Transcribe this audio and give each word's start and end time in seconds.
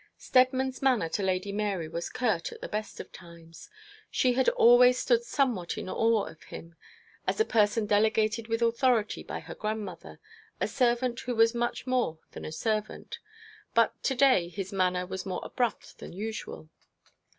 Steadman's 0.17 0.81
manner 0.81 1.07
to 1.09 1.21
Lady 1.21 1.51
Mary 1.51 1.87
was 1.87 2.09
curt 2.09 2.51
at 2.51 2.59
the 2.59 2.67
best 2.67 2.99
of 2.99 3.11
times. 3.11 3.69
She 4.09 4.33
had 4.33 4.49
always 4.49 4.97
stood 4.97 5.23
somewhat 5.23 5.77
in 5.77 5.87
awe 5.87 6.25
of 6.25 6.41
him, 6.45 6.73
as 7.27 7.39
a 7.39 7.45
person 7.45 7.85
delegated 7.85 8.47
with 8.47 8.63
authority 8.63 9.21
by 9.21 9.41
her 9.41 9.53
grandmother, 9.53 10.19
a 10.59 10.67
servant 10.67 11.19
who 11.19 11.35
was 11.35 11.53
much 11.53 11.85
more 11.85 12.17
than 12.31 12.45
a 12.45 12.51
servant. 12.51 13.19
But 13.75 13.93
to 14.05 14.15
day 14.15 14.49
his 14.49 14.73
manner 14.73 15.05
was 15.05 15.23
more 15.27 15.41
abrupt 15.43 15.99
than 15.99 16.13
usual. 16.13 16.69